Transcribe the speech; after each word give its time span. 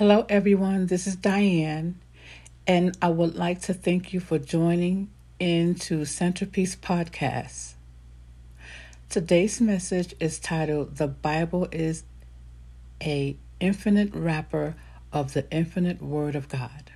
Hello, 0.00 0.24
everyone. 0.30 0.86
This 0.86 1.06
is 1.06 1.14
Diane, 1.14 2.00
and 2.66 2.96
I 3.02 3.10
would 3.10 3.34
like 3.36 3.60
to 3.60 3.74
thank 3.74 4.14
you 4.14 4.20
for 4.20 4.38
joining 4.38 5.10
into 5.38 6.06
Centerpeace 6.06 6.74
Podcast. 6.74 7.74
Today's 9.10 9.60
message 9.60 10.14
is 10.18 10.38
titled 10.38 10.96
"The 10.96 11.06
Bible 11.06 11.68
is 11.70 12.04
a 13.02 13.36
infinite 13.60 14.14
wrapper 14.14 14.74
of 15.12 15.34
the 15.34 15.44
infinite 15.50 16.00
Word 16.00 16.34
of 16.34 16.48
God," 16.48 16.92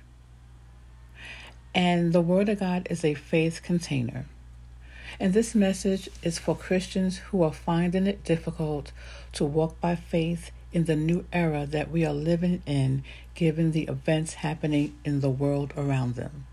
and 1.75 2.11
the 2.11 2.21
Word 2.21 2.49
of 2.49 2.59
God 2.59 2.87
is 2.89 3.05
a 3.05 3.13
faith 3.13 3.61
container. 3.61 4.25
And 5.19 5.31
this 5.31 5.53
message 5.53 6.09
is 6.23 6.39
for 6.39 6.55
Christians 6.55 7.17
who 7.17 7.43
are 7.43 7.53
finding 7.53 8.07
it 8.07 8.23
difficult 8.23 8.91
to 9.33 9.45
walk 9.45 9.79
by 9.79 9.95
faith 9.95 10.49
in 10.75 10.83
the 10.83 10.95
new 10.95 11.25
era 11.31 11.65
that 11.65 11.89
we 11.89 12.05
are 12.05 12.13
living 12.13 12.61
in, 12.65 13.01
given 13.33 13.71
the 13.71 13.83
events 13.83 14.33
happening 14.33 14.93
in 15.05 15.21
the 15.21 15.29
world 15.29 15.73
around 15.77 16.15
them. 16.15 16.45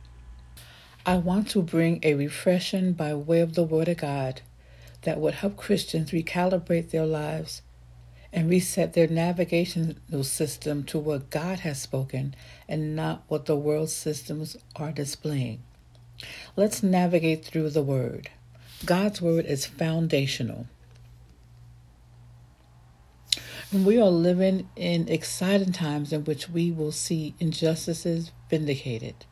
I 1.04 1.16
want 1.16 1.50
to 1.50 1.60
bring 1.60 1.98
a 2.04 2.14
refreshing 2.14 2.92
by 2.92 3.14
way 3.14 3.40
of 3.40 3.56
the 3.56 3.64
Word 3.64 3.88
of 3.88 3.96
God 3.96 4.40
that 5.02 5.18
would 5.18 5.34
help 5.34 5.56
Christians 5.56 6.12
recalibrate 6.12 6.90
their 6.90 7.04
lives 7.04 7.62
and 8.32 8.48
reset 8.48 8.92
their 8.92 9.08
navigational 9.08 10.22
system 10.22 10.84
to 10.84 11.00
what 11.00 11.28
God 11.28 11.58
has 11.58 11.82
spoken 11.82 12.36
and 12.68 12.94
not 12.94 13.24
what 13.26 13.46
the 13.46 13.56
world 13.56 13.90
systems 13.90 14.56
are 14.76 14.92
displaying. 14.92 15.64
Let's 16.54 16.80
navigate 16.80 17.44
through 17.44 17.70
the 17.70 17.82
Word. 17.82 18.30
God's 18.86 19.20
Word 19.20 19.46
is 19.46 19.66
foundational. 19.66 20.68
We 23.72 23.98
are 23.98 24.10
living 24.10 24.68
in 24.76 25.08
exciting 25.08 25.72
times 25.72 26.12
in 26.12 26.24
which 26.24 26.50
we 26.50 26.70
will 26.70 26.92
see 26.92 27.34
injustices 27.40 28.30
vindicated, 28.50 29.24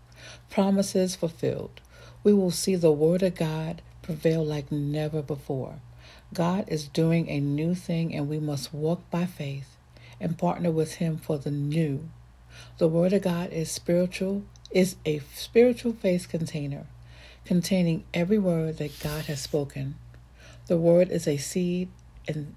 promises 0.48 1.14
fulfilled. 1.14 1.82
We 2.24 2.32
will 2.32 2.50
see 2.50 2.74
the 2.74 2.90
Word 2.90 3.22
of 3.22 3.34
God 3.34 3.82
prevail 4.00 4.42
like 4.42 4.72
never 4.72 5.20
before. 5.20 5.80
God 6.32 6.64
is 6.68 6.88
doing 6.88 7.28
a 7.28 7.38
new 7.38 7.74
thing, 7.74 8.14
and 8.14 8.30
we 8.30 8.38
must 8.38 8.72
walk 8.72 9.02
by 9.10 9.26
faith 9.26 9.76
and 10.18 10.38
partner 10.38 10.70
with 10.70 10.94
Him 10.94 11.18
for 11.18 11.36
the 11.36 11.50
new. 11.50 12.08
The 12.78 12.88
Word 12.88 13.12
of 13.12 13.20
God 13.20 13.52
is 13.52 13.70
spiritual, 13.70 14.44
is 14.70 14.96
a 15.04 15.20
spiritual 15.34 15.92
faith 15.92 16.30
container 16.30 16.86
containing 17.44 18.04
every 18.14 18.38
word 18.38 18.78
that 18.78 19.00
God 19.00 19.26
has 19.26 19.42
spoken. 19.42 19.96
The 20.66 20.78
Word 20.78 21.10
is 21.10 21.28
a 21.28 21.36
seed, 21.36 21.90
and 22.26 22.54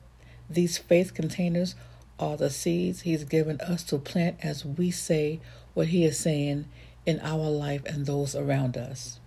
these 0.49 0.77
faith 0.77 1.13
containers 1.13 1.75
are 2.19 2.37
the 2.37 2.49
seeds 2.49 3.01
He's 3.01 3.23
given 3.23 3.59
us 3.61 3.83
to 3.85 3.97
plant 3.97 4.37
as 4.41 4.65
we 4.65 4.91
say 4.91 5.39
what 5.73 5.87
He 5.87 6.05
is 6.05 6.19
saying 6.19 6.65
in 7.05 7.19
our 7.21 7.49
life 7.49 7.83
and 7.85 8.05
those 8.05 8.35
around 8.35 8.77
us. 8.77 9.19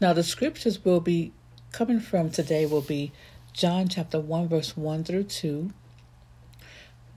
Now, 0.00 0.12
the 0.12 0.22
scriptures 0.22 0.84
will 0.84 1.00
be 1.00 1.32
coming 1.72 2.00
from 2.00 2.30
today 2.30 2.66
will 2.66 2.82
be 2.82 3.12
John 3.52 3.88
chapter 3.88 4.20
1, 4.20 4.48
verse 4.48 4.76
1 4.76 5.04
through 5.04 5.24
2, 5.24 5.70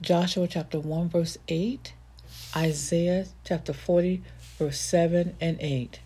Joshua 0.00 0.48
chapter 0.48 0.80
1, 0.80 1.10
verse 1.10 1.36
8, 1.48 1.92
Isaiah 2.56 3.26
chapter 3.44 3.74
40, 3.74 4.22
verse 4.58 4.80
7 4.80 5.36
and 5.40 5.58
8. 5.60 6.00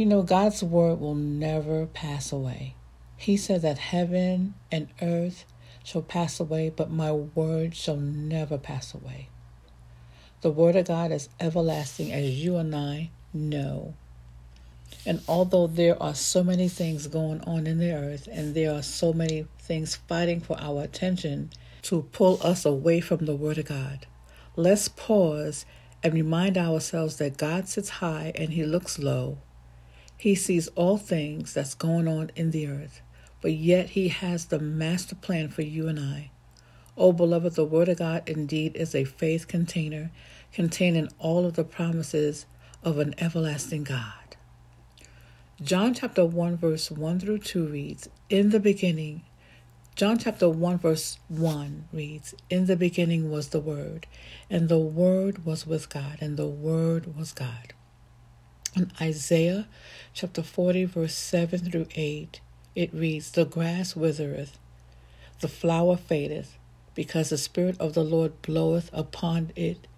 You 0.00 0.06
know, 0.06 0.22
God's 0.22 0.62
word 0.62 0.98
will 0.98 1.14
never 1.14 1.84
pass 1.84 2.32
away. 2.32 2.74
He 3.18 3.36
said 3.36 3.60
that 3.60 3.76
heaven 3.76 4.54
and 4.72 4.88
earth 5.02 5.44
shall 5.84 6.00
pass 6.00 6.40
away, 6.40 6.72
but 6.74 6.90
my 6.90 7.12
word 7.12 7.76
shall 7.76 7.98
never 7.98 8.56
pass 8.56 8.94
away. 8.94 9.28
The 10.40 10.50
word 10.50 10.74
of 10.76 10.86
God 10.86 11.12
is 11.12 11.28
everlasting, 11.38 12.10
as 12.12 12.42
you 12.42 12.56
and 12.56 12.74
I 12.74 13.10
know. 13.34 13.92
And 15.04 15.20
although 15.28 15.66
there 15.66 16.02
are 16.02 16.14
so 16.14 16.42
many 16.42 16.68
things 16.68 17.06
going 17.06 17.42
on 17.42 17.66
in 17.66 17.76
the 17.76 17.92
earth, 17.92 18.26
and 18.32 18.54
there 18.54 18.72
are 18.72 18.82
so 18.82 19.12
many 19.12 19.48
things 19.58 19.96
fighting 19.96 20.40
for 20.40 20.58
our 20.58 20.82
attention 20.82 21.50
to 21.82 22.08
pull 22.10 22.40
us 22.42 22.64
away 22.64 23.02
from 23.02 23.26
the 23.26 23.36
Word 23.36 23.58
of 23.58 23.66
God, 23.66 24.06
let's 24.56 24.88
pause 24.88 25.66
and 26.02 26.14
remind 26.14 26.56
ourselves 26.56 27.16
that 27.16 27.36
God 27.36 27.68
sits 27.68 27.90
high 27.90 28.32
and 28.34 28.54
He 28.54 28.64
looks 28.64 28.98
low, 28.98 29.36
he 30.20 30.34
sees 30.34 30.68
all 30.74 30.98
things 30.98 31.54
that's 31.54 31.72
going 31.72 32.06
on 32.06 32.30
in 32.36 32.50
the 32.50 32.66
earth, 32.66 33.00
but 33.40 33.52
yet 33.52 33.90
He 33.90 34.08
has 34.08 34.44
the 34.44 34.58
master 34.58 35.14
plan 35.14 35.48
for 35.48 35.62
you 35.62 35.88
and 35.88 35.98
I. 35.98 36.30
Oh, 36.94 37.12
beloved, 37.12 37.54
the 37.54 37.64
Word 37.64 37.88
of 37.88 38.00
God 38.00 38.28
indeed 38.28 38.76
is 38.76 38.94
a 38.94 39.04
faith 39.04 39.48
container 39.48 40.10
containing 40.52 41.08
all 41.18 41.46
of 41.46 41.54
the 41.54 41.64
promises 41.64 42.44
of 42.84 42.98
an 42.98 43.14
everlasting 43.16 43.84
God. 43.84 44.36
John 45.62 45.94
chapter 45.94 46.26
1, 46.26 46.58
verse 46.58 46.90
1 46.90 47.20
through 47.20 47.38
2 47.38 47.68
reads, 47.68 48.10
In 48.28 48.50
the 48.50 48.60
beginning, 48.60 49.22
John 49.96 50.18
chapter 50.18 50.50
1, 50.50 50.80
verse 50.80 51.18
1 51.28 51.88
reads, 51.94 52.34
In 52.50 52.66
the 52.66 52.76
beginning 52.76 53.30
was 53.30 53.48
the 53.48 53.60
Word, 53.60 54.06
and 54.50 54.68
the 54.68 54.78
Word 54.78 55.46
was 55.46 55.66
with 55.66 55.88
God, 55.88 56.18
and 56.20 56.36
the 56.36 56.46
Word 56.46 57.16
was 57.16 57.32
God. 57.32 57.72
In 58.76 58.92
Isaiah 59.00 59.66
chapter 60.14 60.44
40, 60.44 60.84
verse 60.84 61.14
7 61.14 61.58
through 61.70 61.88
8, 61.96 62.40
it 62.76 62.94
reads, 62.94 63.32
The 63.32 63.44
grass 63.44 63.96
withereth, 63.96 64.58
the 65.40 65.48
flower 65.48 65.96
fadeth, 65.96 66.56
because 66.94 67.30
the 67.30 67.38
Spirit 67.38 67.76
of 67.80 67.94
the 67.94 68.04
Lord 68.04 68.40
bloweth 68.42 68.88
upon 68.92 69.50
it. 69.56 69.88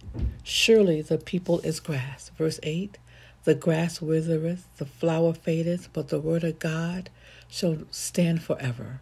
Surely 0.43 1.03
the 1.03 1.19
people 1.19 1.61
is 1.61 1.81
grass. 1.81 2.31
Verse 2.39 2.59
8 2.63 2.97
The 3.45 3.55
grass 3.55 4.01
withereth, 4.01 4.67
the 4.79 4.87
flower 4.87 5.35
fadeth, 5.35 5.91
but 5.93 6.09
the 6.09 6.21
word 6.21 6.43
of 6.43 6.59
God 6.59 7.11
shall 7.49 7.77
stand 7.91 8.43
forever. 8.43 9.01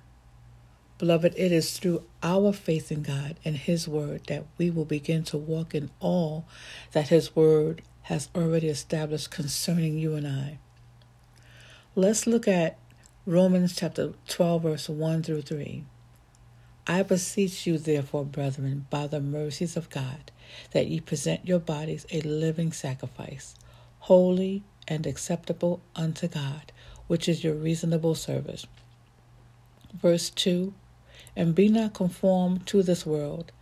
Beloved, 0.99 1.33
it 1.37 1.53
is 1.53 1.79
through 1.79 2.03
our 2.23 2.53
faith 2.53 2.91
in 2.91 3.03
God 3.03 3.37
and 3.45 3.57
His 3.57 3.89
Word 3.89 4.27
that 4.27 4.45
we 4.59 4.69
will 4.69 4.85
begin 4.85 5.23
to 5.25 5.39
walk 5.39 5.75
in 5.75 5.91
all 5.99 6.45
that 6.93 7.09
His 7.09 7.35
Word 7.35 7.81
has 8.03 8.29
already 8.35 8.69
established 8.69 9.31
concerning 9.31 9.99
you 9.99 10.15
and 10.15 10.27
I. 10.27 10.59
Let's 11.95 12.27
look 12.27 12.49
at 12.49 12.79
Romans 13.27 13.77
chapter 13.77 14.15
12, 14.29 14.63
verse 14.63 14.89
1 14.89 15.23
through 15.23 15.43
3. 15.43 15.85
I 16.87 17.03
beseech 17.03 17.67
you, 17.67 17.79
therefore, 17.79 18.25
brethren, 18.25 18.87
by 18.91 19.07
the 19.07 19.21
mercies 19.21 19.77
of 19.77 19.91
God, 19.91 20.33
that 20.73 20.89
ye 20.89 21.01
present 21.01 21.47
your 21.47 21.59
bodies 21.59 22.07
a 22.11 22.21
living 22.23 22.73
sacrifice, 22.73 23.55
holy 24.01 24.65
and 24.89 25.07
acceptable 25.07 25.81
unto 25.95 26.27
God, 26.27 26.73
which 27.07 27.29
is 27.29 27.45
your 27.45 27.55
reasonable 27.55 28.15
service. 28.15 28.67
Verse 29.95 30.31
2 30.31 30.73
And 31.37 31.55
be 31.55 31.69
not 31.69 31.95
conformed 31.95 32.67
to 32.69 32.83
this 32.83 33.05
world, 33.05 33.53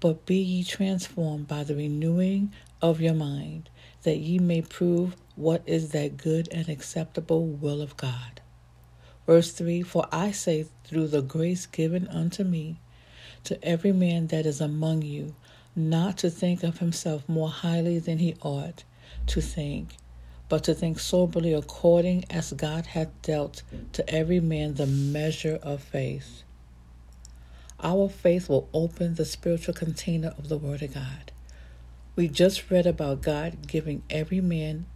but 0.00 0.24
be 0.24 0.36
ye 0.36 0.62
transformed 0.62 1.48
by 1.48 1.64
the 1.64 1.74
renewing 1.74 2.52
of 2.80 3.00
your 3.00 3.14
mind 3.14 3.68
that 4.02 4.18
ye 4.18 4.38
may 4.38 4.62
prove 4.62 5.16
what 5.36 5.62
is 5.66 5.90
that 5.90 6.16
good 6.16 6.48
and 6.50 6.68
acceptable 6.68 7.46
will 7.46 7.80
of 7.80 7.96
God. 7.96 8.40
Verse 9.26 9.52
3 9.52 9.82
For 9.82 10.06
I 10.10 10.30
say, 10.30 10.66
through 10.84 11.08
the 11.08 11.22
grace 11.22 11.66
given 11.66 12.08
unto 12.08 12.44
me, 12.44 12.80
to 13.44 13.62
every 13.64 13.92
man 13.92 14.28
that 14.28 14.46
is 14.46 14.60
among 14.60 15.02
you, 15.02 15.34
not 15.76 16.18
to 16.18 16.30
think 16.30 16.62
of 16.62 16.78
himself 16.78 17.28
more 17.28 17.50
highly 17.50 17.98
than 17.98 18.18
he 18.18 18.34
ought 18.42 18.84
to 19.26 19.40
think, 19.40 19.96
but 20.48 20.64
to 20.64 20.74
think 20.74 20.98
soberly 20.98 21.52
according 21.52 22.24
as 22.30 22.52
God 22.52 22.86
hath 22.86 23.10
dealt 23.22 23.62
to 23.92 24.08
every 24.08 24.40
man 24.40 24.74
the 24.74 24.86
measure 24.86 25.58
of 25.62 25.82
faith. 25.82 26.42
Our 27.80 28.08
faith 28.08 28.48
will 28.48 28.68
open 28.72 29.14
the 29.14 29.24
spiritual 29.24 29.74
container 29.74 30.34
of 30.36 30.48
the 30.48 30.58
Word 30.58 30.82
of 30.82 30.94
God. 30.94 31.32
We 32.18 32.26
just 32.26 32.68
read 32.68 32.84
about 32.84 33.22
God 33.22 33.68
giving 33.68 34.02
every 34.10 34.40
man 34.40 34.86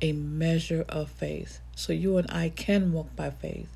a 0.00 0.12
measure 0.12 0.86
of 0.88 1.10
faith. 1.10 1.60
So 1.76 1.92
you 1.92 2.16
and 2.16 2.26
I 2.32 2.48
can 2.48 2.94
walk 2.94 3.14
by 3.14 3.28
faith. 3.28 3.68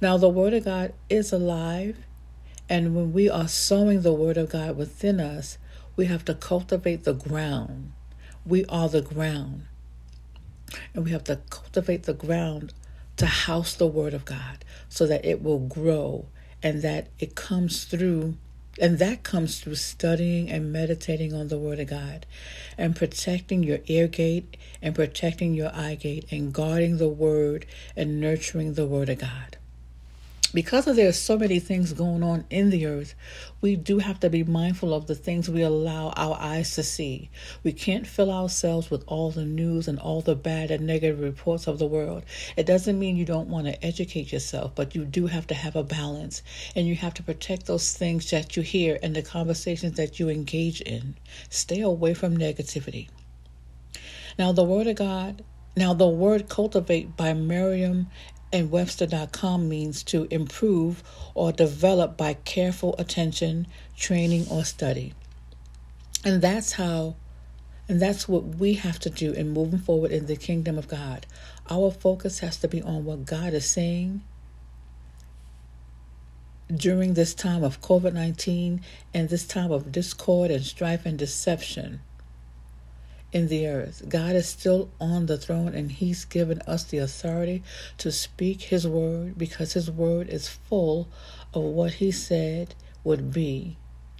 Now, 0.00 0.16
the 0.16 0.30
Word 0.30 0.54
of 0.54 0.64
God 0.64 0.94
is 1.10 1.30
alive, 1.30 1.98
and 2.70 2.96
when 2.96 3.12
we 3.12 3.28
are 3.28 3.48
sowing 3.48 4.00
the 4.00 4.14
Word 4.14 4.38
of 4.38 4.48
God 4.48 4.78
within 4.78 5.20
us, 5.20 5.58
we 5.94 6.06
have 6.06 6.24
to 6.24 6.32
cultivate 6.32 7.04
the 7.04 7.12
ground. 7.12 7.92
We 8.46 8.64
are 8.64 8.88
the 8.88 9.02
ground. 9.02 9.66
And 10.94 11.04
we 11.04 11.10
have 11.10 11.24
to 11.24 11.40
cultivate 11.50 12.04
the 12.04 12.14
ground 12.14 12.72
to 13.18 13.26
house 13.26 13.74
the 13.74 13.86
Word 13.86 14.14
of 14.14 14.24
God 14.24 14.64
so 14.88 15.06
that 15.06 15.22
it 15.22 15.42
will 15.42 15.58
grow 15.58 16.28
and 16.62 16.80
that 16.80 17.08
it 17.18 17.34
comes 17.34 17.84
through 17.84 18.38
and 18.80 18.98
that 18.98 19.22
comes 19.22 19.60
through 19.60 19.76
studying 19.76 20.50
and 20.50 20.72
meditating 20.72 21.32
on 21.32 21.48
the 21.48 21.58
Word 21.58 21.80
of 21.80 21.88
God 21.88 22.26
and 22.76 22.94
protecting 22.94 23.62
your 23.62 23.78
ear 23.86 24.06
gate 24.06 24.56
and 24.82 24.94
protecting 24.94 25.54
your 25.54 25.74
eye 25.74 25.94
gate 25.94 26.26
and 26.30 26.52
guarding 26.52 26.98
the 26.98 27.08
Word 27.08 27.66
and 27.96 28.20
nurturing 28.20 28.74
the 28.74 28.86
Word 28.86 29.08
of 29.08 29.18
God. 29.18 29.56
Because 30.56 30.86
of 30.86 30.96
there 30.96 31.10
are 31.10 31.12
so 31.12 31.36
many 31.36 31.60
things 31.60 31.92
going 31.92 32.22
on 32.22 32.46
in 32.48 32.70
the 32.70 32.86
earth, 32.86 33.14
we 33.60 33.76
do 33.76 33.98
have 33.98 34.18
to 34.18 34.30
be 34.30 34.42
mindful 34.42 34.94
of 34.94 35.06
the 35.06 35.14
things 35.14 35.50
we 35.50 35.60
allow 35.60 36.14
our 36.16 36.34
eyes 36.40 36.74
to 36.76 36.82
see. 36.82 37.28
We 37.62 37.74
can't 37.74 38.06
fill 38.06 38.32
ourselves 38.32 38.90
with 38.90 39.04
all 39.06 39.30
the 39.30 39.44
news 39.44 39.86
and 39.86 39.98
all 39.98 40.22
the 40.22 40.34
bad 40.34 40.70
and 40.70 40.86
negative 40.86 41.20
reports 41.20 41.66
of 41.66 41.78
the 41.78 41.86
world. 41.86 42.24
It 42.56 42.64
doesn't 42.64 42.98
mean 42.98 43.18
you 43.18 43.26
don't 43.26 43.50
want 43.50 43.66
to 43.66 43.84
educate 43.84 44.32
yourself, 44.32 44.74
but 44.74 44.94
you 44.94 45.04
do 45.04 45.26
have 45.26 45.46
to 45.48 45.54
have 45.54 45.76
a 45.76 45.84
balance 45.84 46.42
and 46.74 46.86
you 46.86 46.94
have 46.94 47.12
to 47.14 47.22
protect 47.22 47.66
those 47.66 47.92
things 47.92 48.30
that 48.30 48.56
you 48.56 48.62
hear 48.62 48.98
and 49.02 49.14
the 49.14 49.20
conversations 49.20 49.98
that 49.98 50.18
you 50.18 50.30
engage 50.30 50.80
in. 50.80 51.16
Stay 51.50 51.82
away 51.82 52.14
from 52.14 52.34
negativity. 52.34 53.10
Now, 54.38 54.52
the 54.52 54.64
Word 54.64 54.86
of 54.86 54.96
God 54.96 55.44
now, 55.78 55.92
the 55.92 56.08
word 56.08 56.48
cultivate 56.48 57.18
by 57.18 57.34
Merriam 57.34 58.06
and 58.56 58.70
Webster.com 58.70 59.68
means 59.68 60.02
to 60.04 60.26
improve 60.30 61.02
or 61.34 61.52
develop 61.52 62.16
by 62.16 62.32
careful 62.32 62.94
attention, 62.98 63.66
training, 63.98 64.46
or 64.50 64.64
study. 64.64 65.12
And 66.24 66.40
that's 66.40 66.72
how, 66.72 67.16
and 67.86 68.00
that's 68.00 68.26
what 68.26 68.44
we 68.56 68.72
have 68.74 68.98
to 69.00 69.10
do 69.10 69.32
in 69.32 69.50
moving 69.50 69.78
forward 69.78 70.10
in 70.10 70.24
the 70.24 70.36
kingdom 70.36 70.78
of 70.78 70.88
God. 70.88 71.26
Our 71.68 71.90
focus 71.90 72.38
has 72.38 72.56
to 72.58 72.68
be 72.68 72.80
on 72.80 73.04
what 73.04 73.26
God 73.26 73.52
is 73.52 73.68
saying 73.68 74.22
during 76.74 77.12
this 77.12 77.34
time 77.34 77.62
of 77.62 77.82
COVID 77.82 78.14
19 78.14 78.80
and 79.12 79.28
this 79.28 79.46
time 79.46 79.70
of 79.70 79.92
discord 79.92 80.50
and 80.50 80.64
strife 80.64 81.04
and 81.04 81.18
deception 81.18 82.00
in 83.36 83.48
the 83.48 83.68
earth. 83.68 84.02
God 84.08 84.34
is 84.34 84.48
still 84.48 84.88
on 84.98 85.26
the 85.26 85.36
throne 85.36 85.74
and 85.74 85.92
He's 85.92 86.24
given 86.24 86.62
us 86.62 86.84
the 86.84 86.96
authority 86.96 87.62
to 87.98 88.10
speak 88.10 88.62
His 88.62 88.88
word 88.88 89.36
because 89.36 89.74
His 89.74 89.90
word 89.90 90.30
is 90.30 90.48
full 90.48 91.06
of 91.52 91.62
what 91.62 91.94
He 91.94 92.10
said 92.10 92.74
would 93.04 93.34
be. 93.34 93.76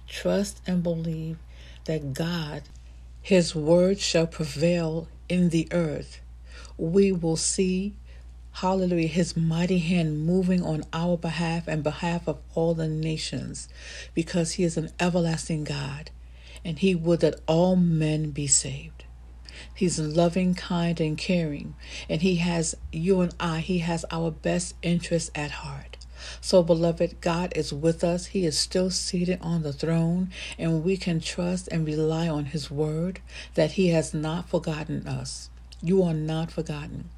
Trust 0.07 0.61
and 0.67 0.83
believe 0.83 1.39
that 1.85 2.13
God, 2.13 2.61
His 3.19 3.55
word 3.55 3.99
shall 3.99 4.27
prevail 4.27 5.07
in 5.27 5.49
the 5.49 5.67
earth. 5.71 6.21
We 6.77 7.11
will 7.11 7.37
see, 7.37 7.95
hallelujah, 8.51 9.07
His 9.07 9.35
mighty 9.35 9.79
hand 9.79 10.27
moving 10.27 10.61
on 10.61 10.83
our 10.93 11.17
behalf 11.17 11.67
and 11.67 11.81
behalf 11.81 12.27
of 12.27 12.37
all 12.53 12.75
the 12.75 12.87
nations 12.87 13.67
because 14.13 14.51
He 14.51 14.63
is 14.63 14.77
an 14.77 14.91
everlasting 14.99 15.63
God 15.63 16.11
and 16.63 16.77
He 16.77 16.93
would 16.93 17.21
that 17.21 17.39
all 17.47 17.75
men 17.75 18.29
be 18.29 18.45
saved. 18.45 18.96
He's 19.77 19.99
loving, 19.99 20.55
kind, 20.55 20.99
and 20.99 21.15
caring. 21.15 21.75
And 22.09 22.23
He 22.23 22.37
has 22.37 22.75
you 22.91 23.21
and 23.21 23.31
I, 23.39 23.59
He 23.59 23.77
has 23.79 24.05
our 24.09 24.31
best 24.31 24.73
interests 24.81 25.29
at 25.35 25.51
heart. 25.51 25.97
So, 26.41 26.63
beloved, 26.63 27.21
God 27.21 27.53
is 27.55 27.71
with 27.71 28.03
us. 28.03 28.25
He 28.25 28.43
is 28.43 28.57
still 28.57 28.89
seated 28.89 29.37
on 29.39 29.61
the 29.61 29.71
throne, 29.71 30.31
and 30.57 30.83
we 30.83 30.97
can 30.97 31.19
trust 31.19 31.67
and 31.67 31.85
rely 31.85 32.27
on 32.27 32.45
His 32.45 32.71
word 32.71 33.21
that 33.53 33.73
He 33.73 33.89
has 33.89 34.15
not 34.15 34.49
forgotten 34.49 35.07
us. 35.07 35.51
You 35.83 36.01
are 36.01 36.15
not 36.15 36.49
forgotten. 36.49 37.09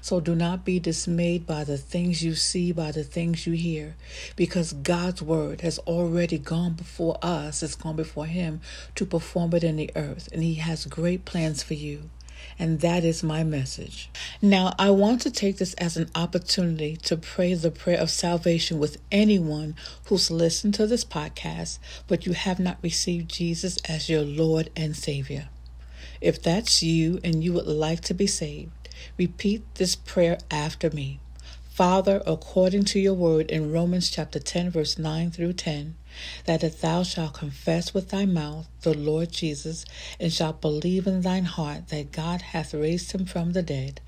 So 0.00 0.20
do 0.20 0.34
not 0.34 0.64
be 0.64 0.78
dismayed 0.78 1.46
by 1.46 1.64
the 1.64 1.78
things 1.78 2.22
you 2.22 2.34
see, 2.34 2.72
by 2.72 2.92
the 2.92 3.04
things 3.04 3.46
you 3.46 3.54
hear, 3.54 3.96
because 4.36 4.72
God's 4.72 5.22
word 5.22 5.60
has 5.62 5.78
already 5.80 6.38
gone 6.38 6.74
before 6.74 7.18
us, 7.22 7.62
it's 7.62 7.74
gone 7.74 7.96
before 7.96 8.26
Him 8.26 8.60
to 8.94 9.06
perform 9.06 9.54
it 9.54 9.64
in 9.64 9.76
the 9.76 9.90
earth, 9.96 10.28
and 10.32 10.42
He 10.42 10.54
has 10.54 10.86
great 10.86 11.24
plans 11.24 11.62
for 11.62 11.74
you. 11.74 12.10
And 12.58 12.80
that 12.80 13.04
is 13.04 13.22
my 13.22 13.44
message. 13.44 14.10
Now, 14.42 14.74
I 14.78 14.90
want 14.90 15.20
to 15.22 15.30
take 15.30 15.58
this 15.58 15.74
as 15.74 15.96
an 15.96 16.10
opportunity 16.14 16.96
to 17.04 17.16
pray 17.16 17.54
the 17.54 17.70
prayer 17.70 17.98
of 17.98 18.10
salvation 18.10 18.78
with 18.78 18.98
anyone 19.12 19.76
who's 20.06 20.30
listened 20.30 20.74
to 20.74 20.86
this 20.86 21.04
podcast, 21.04 21.78
but 22.06 22.26
you 22.26 22.32
have 22.32 22.58
not 22.58 22.78
received 22.82 23.30
Jesus 23.30 23.78
as 23.88 24.08
your 24.08 24.22
Lord 24.22 24.70
and 24.76 24.96
Savior. 24.96 25.48
If 26.20 26.42
that's 26.42 26.82
you 26.82 27.20
and 27.22 27.44
you 27.44 27.52
would 27.52 27.66
like 27.66 28.00
to 28.02 28.14
be 28.14 28.26
saved, 28.26 28.72
Repeat 29.16 29.62
this 29.74 29.96
prayer 29.96 30.38
after 30.50 30.90
me. 30.90 31.20
Father, 31.78 32.20
according 32.26 32.84
to 32.86 32.98
your 32.98 33.14
word 33.14 33.52
in 33.52 33.70
Romans 33.70 34.10
chapter 34.10 34.40
10, 34.40 34.70
verse 34.70 34.98
9 34.98 35.30
through 35.30 35.52
10, 35.52 35.94
that 36.44 36.64
if 36.64 36.80
thou 36.80 37.04
shalt 37.04 37.34
confess 37.34 37.94
with 37.94 38.08
thy 38.08 38.26
mouth 38.26 38.66
the 38.82 38.94
Lord 38.94 39.30
Jesus, 39.30 39.84
and 40.18 40.32
shalt 40.32 40.60
believe 40.60 41.06
in 41.06 41.20
thine 41.20 41.44
heart 41.44 41.86
that 41.90 42.10
God 42.10 42.42
hath 42.42 42.74
raised 42.74 43.12
him 43.12 43.26
from 43.26 43.52
the 43.52 43.62
dead, 43.62 44.00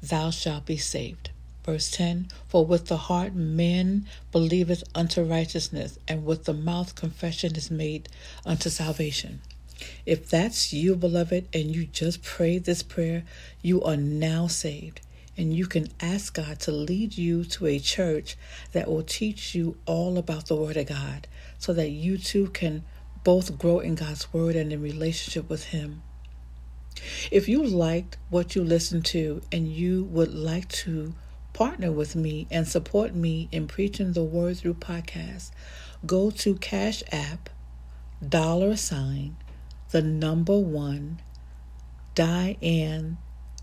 thou 0.00 0.30
shalt 0.30 0.66
be 0.66 0.76
saved. 0.76 1.30
Verse 1.64 1.90
10 1.90 2.28
For 2.46 2.64
with 2.64 2.86
the 2.86 2.96
heart 2.96 3.34
man 3.34 4.06
believeth 4.30 4.84
unto 4.94 5.24
righteousness, 5.24 5.98
and 6.06 6.24
with 6.24 6.44
the 6.44 6.54
mouth 6.54 6.94
confession 6.94 7.56
is 7.56 7.72
made 7.72 8.08
unto 8.44 8.70
salvation. 8.70 9.40
If 10.04 10.28
that's 10.28 10.72
you, 10.72 10.96
beloved, 10.96 11.48
and 11.52 11.74
you 11.74 11.86
just 11.86 12.22
prayed 12.22 12.64
this 12.64 12.82
prayer, 12.82 13.24
you 13.62 13.82
are 13.82 13.96
now 13.96 14.46
saved. 14.46 15.00
And 15.36 15.54
you 15.54 15.66
can 15.66 15.88
ask 16.00 16.34
God 16.34 16.60
to 16.60 16.72
lead 16.72 17.18
you 17.18 17.44
to 17.44 17.66
a 17.66 17.78
church 17.78 18.36
that 18.72 18.88
will 18.88 19.02
teach 19.02 19.54
you 19.54 19.76
all 19.84 20.16
about 20.16 20.46
the 20.46 20.56
Word 20.56 20.78
of 20.78 20.86
God 20.86 21.28
so 21.58 21.74
that 21.74 21.90
you 21.90 22.16
too 22.16 22.48
can 22.48 22.84
both 23.22 23.58
grow 23.58 23.80
in 23.80 23.96
God's 23.96 24.32
Word 24.32 24.56
and 24.56 24.72
in 24.72 24.80
relationship 24.80 25.50
with 25.50 25.66
Him. 25.66 26.02
If 27.30 27.48
you 27.48 27.62
liked 27.62 28.16
what 28.30 28.56
you 28.56 28.64
listened 28.64 29.04
to 29.06 29.42
and 29.52 29.68
you 29.68 30.04
would 30.04 30.32
like 30.32 30.68
to 30.68 31.14
partner 31.52 31.92
with 31.92 32.16
me 32.16 32.46
and 32.50 32.66
support 32.66 33.14
me 33.14 33.48
in 33.52 33.66
preaching 33.66 34.12
the 34.12 34.24
Word 34.24 34.56
through 34.58 34.74
podcasts, 34.74 35.50
go 36.06 36.30
to 36.30 36.54
Cash 36.54 37.02
App, 37.12 37.50
dollar 38.26 38.76
sign, 38.76 39.36
the 39.96 40.02
number 40.02 40.58
one, 40.58 41.18
Diane, 42.14 43.16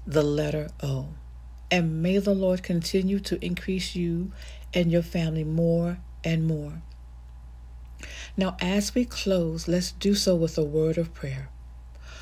the 0.07 0.23
letter 0.23 0.71
O. 0.81 1.09
And 1.69 2.01
may 2.01 2.17
the 2.17 2.33
Lord 2.33 2.63
continue 2.63 3.19
to 3.19 3.37
increase 3.45 3.95
you 3.95 4.31
and 4.73 4.91
your 4.91 5.03
family 5.03 5.43
more 5.43 5.99
and 6.23 6.47
more. 6.47 6.81
Now, 8.35 8.57
as 8.59 8.95
we 8.95 9.05
close, 9.05 9.67
let's 9.67 9.91
do 9.91 10.15
so 10.15 10.33
with 10.35 10.57
a 10.57 10.63
word 10.63 10.97
of 10.97 11.13
prayer. 11.13 11.49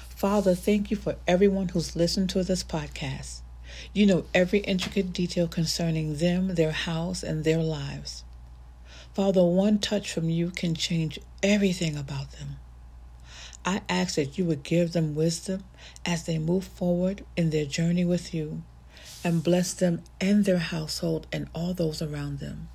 Father, 0.09 0.55
thank 0.55 0.91
you 0.91 0.97
for 0.97 1.15
everyone 1.25 1.69
who's 1.69 1.95
listened 1.95 2.29
to 2.31 2.43
this 2.43 2.65
podcast. 2.65 3.39
You 3.93 4.07
know 4.07 4.25
every 4.33 4.59
intricate 4.59 5.13
detail 5.13 5.47
concerning 5.47 6.17
them, 6.17 6.55
their 6.55 6.73
house, 6.73 7.23
and 7.23 7.45
their 7.45 7.63
lives. 7.63 8.25
Father, 9.13 9.45
one 9.45 9.79
touch 9.79 10.11
from 10.11 10.29
you 10.29 10.49
can 10.49 10.75
change 10.75 11.17
everything 11.41 11.95
about 11.95 12.33
them. 12.33 12.57
I 13.65 13.81
ask 13.87 14.15
that 14.15 14.37
you 14.37 14.45
would 14.45 14.63
give 14.63 14.93
them 14.93 15.15
wisdom 15.15 15.63
as 16.05 16.25
they 16.25 16.39
move 16.39 16.65
forward 16.65 17.23
in 17.37 17.51
their 17.51 17.65
journey 17.65 18.05
with 18.05 18.33
you 18.33 18.63
and 19.23 19.43
bless 19.43 19.73
them 19.73 20.01
and 20.19 20.45
their 20.45 20.57
household 20.57 21.27
and 21.31 21.47
all 21.53 21.73
those 21.73 22.01
around 22.01 22.39
them. 22.39 22.69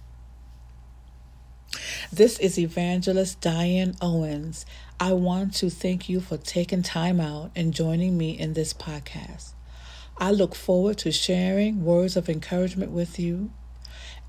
This 2.12 2.38
is 2.38 2.58
Evangelist 2.58 3.40
Diane 3.40 3.96
Owens. 4.00 4.64
I 5.00 5.12
want 5.12 5.54
to 5.54 5.70
thank 5.70 6.08
you 6.08 6.20
for 6.20 6.36
taking 6.36 6.82
time 6.82 7.20
out 7.20 7.50
and 7.56 7.74
joining 7.74 8.16
me 8.16 8.38
in 8.38 8.54
this 8.54 8.72
podcast. 8.72 9.52
I 10.18 10.30
look 10.30 10.54
forward 10.54 10.98
to 10.98 11.12
sharing 11.12 11.84
words 11.84 12.16
of 12.16 12.28
encouragement 12.28 12.92
with 12.92 13.18
you. 13.18 13.50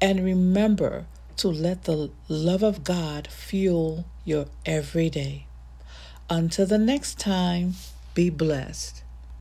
And 0.02 0.26
remember 0.26 1.06
to 1.38 1.48
let 1.48 1.84
the 1.84 2.12
love 2.28 2.64
of 2.64 2.84
God 2.84 3.28
fuel 3.28 4.06
your 4.26 4.48
everyday. 4.66 5.47
Until 6.29 6.65
the 6.65 6.77
next 6.77 7.19
time, 7.19 7.75
be 8.13 8.29
blessed. 8.29 9.01